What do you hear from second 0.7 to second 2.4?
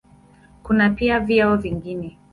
pia vyeo vingine.